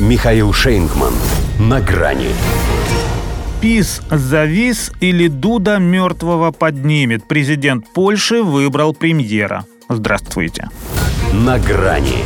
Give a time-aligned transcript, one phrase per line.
[0.00, 1.14] Михаил Шейнгман.
[1.60, 2.30] На грани.
[3.60, 7.28] ПИС завис или Дуда мертвого поднимет.
[7.28, 9.66] Президент Польши выбрал премьера.
[9.88, 10.68] Здравствуйте.
[11.32, 12.24] На грани.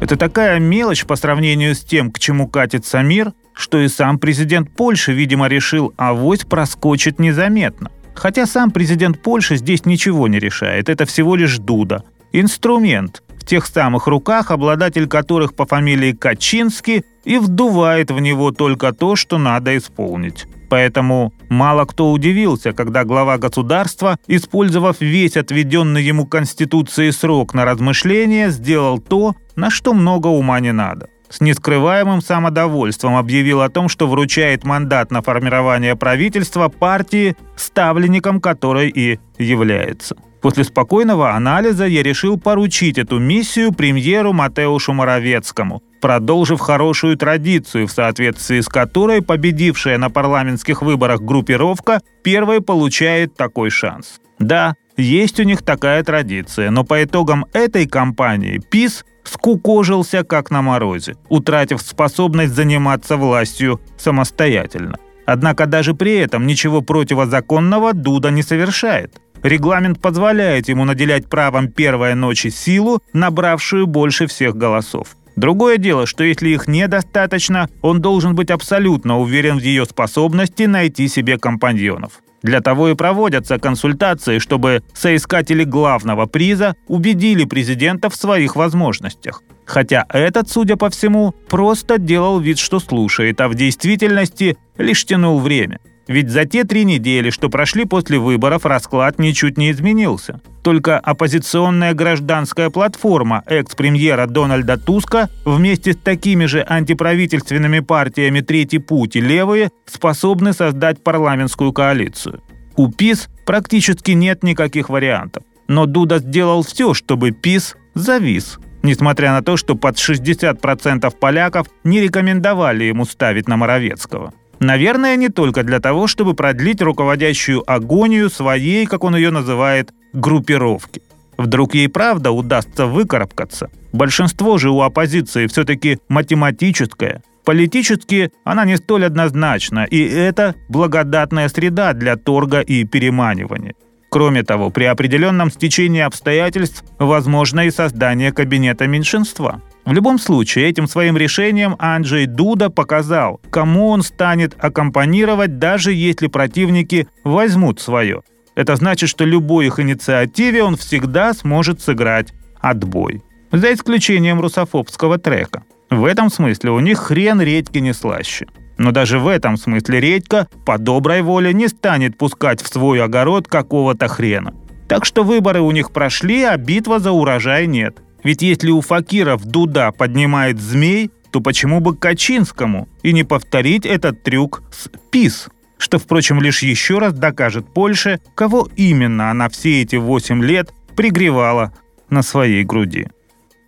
[0.00, 4.70] Это такая мелочь по сравнению с тем, к чему катится мир, что и сам президент
[4.70, 7.90] Польши, видимо, решил, авось проскочит незаметно.
[8.14, 12.04] Хотя сам президент Польши здесь ничего не решает, это всего лишь Дуда.
[12.32, 18.92] Инструмент, в тех самых руках, обладатель которых по фамилии Качинский и вдувает в него только
[18.92, 20.46] то, что надо исполнить.
[20.70, 28.50] Поэтому мало кто удивился, когда глава государства, использовав весь отведенный ему Конституцией срок на размышление,
[28.50, 34.06] сделал то, на что много ума не надо с нескрываемым самодовольством объявил о том, что
[34.06, 40.14] вручает мандат на формирование правительства партии, ставленником которой и является.
[40.42, 47.92] После спокойного анализа я решил поручить эту миссию премьеру Матеушу Моровецкому, продолжив хорошую традицию, в
[47.92, 54.20] соответствии с которой победившая на парламентских выборах группировка первой получает такой шанс.
[54.40, 60.60] Да, есть у них такая традиция, но по итогам этой кампании ПИС скукожился как на
[60.60, 64.98] морозе, утратив способность заниматься властью самостоятельно.
[65.24, 69.21] Однако даже при этом ничего противозаконного Дуда не совершает.
[69.42, 75.16] Регламент позволяет ему наделять правом первой ночи силу, набравшую больше всех голосов.
[75.34, 81.08] Другое дело, что если их недостаточно, он должен быть абсолютно уверен в ее способности найти
[81.08, 82.20] себе компаньонов.
[82.42, 89.42] Для того и проводятся консультации, чтобы соискатели главного приза убедили президента в своих возможностях.
[89.64, 95.40] Хотя этот, судя по всему, просто делал вид, что слушает, а в действительности лишь тянул
[95.40, 100.40] время– ведь за те три недели, что прошли после выборов, расклад ничуть не изменился.
[100.62, 109.16] Только оппозиционная гражданская платформа экс-премьера Дональда Туска вместе с такими же антиправительственными партиями «Третий путь»
[109.16, 112.42] и «Левые» способны создать парламентскую коалицию.
[112.76, 115.44] У ПИС практически нет никаких вариантов.
[115.68, 122.00] Но Дуда сделал все, чтобы ПИС завис, несмотря на то, что под 60% поляков не
[122.00, 124.32] рекомендовали ему ставить на Моровецкого.
[124.62, 131.02] Наверное, не только для того, чтобы продлить руководящую агонию своей, как он ее называет, группировки.
[131.36, 133.70] Вдруг ей правда удастся выкарабкаться.
[133.92, 137.24] Большинство же у оппозиции все-таки математическое.
[137.44, 143.74] Политически она не столь однозначна, и это благодатная среда для торга и переманивания.
[144.10, 150.86] Кроме того, при определенном стечении обстоятельств возможно и создание кабинета меньшинства– в любом случае, этим
[150.86, 158.22] своим решением Анджей Дуда показал, кому он станет аккомпанировать, даже если противники возьмут свое.
[158.54, 163.22] Это значит, что любой их инициативе он всегда сможет сыграть отбой.
[163.50, 165.64] За исключением русофобского трека.
[165.90, 168.46] В этом смысле у них хрен редьки не слаще.
[168.78, 173.48] Но даже в этом смысле редька по доброй воле не станет пускать в свой огород
[173.48, 174.54] какого-то хрена.
[174.88, 179.44] Так что выборы у них прошли, а битва за урожай нет– ведь если у факиров
[179.44, 185.48] дуда поднимает змей, то почему бы Качинскому и не повторить этот трюк с ПИС?
[185.78, 191.72] Что, впрочем, лишь еще раз докажет Польше, кого именно она все эти 8 лет пригревала
[192.10, 193.08] на своей груди.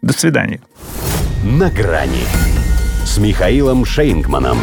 [0.02, 0.60] До свидания.
[1.42, 2.24] На грани
[3.04, 4.58] с Михаилом Шейнгманом.